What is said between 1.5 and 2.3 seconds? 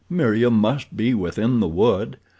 the wood.